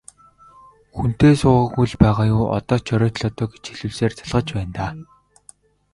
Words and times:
Хүнтэй 0.95 1.33
суугаагүй 1.41 1.85
л 1.91 1.95
байгаа 2.03 2.25
юу, 2.35 2.43
одоо 2.57 2.77
ч 2.85 2.87
оройтлоо 2.95 3.31
доо 3.37 3.47
гэж 3.53 3.63
хэлүүлсээр 3.67 4.13
залхаж 4.15 4.47
байна 4.55 4.73
даа. 4.77 4.91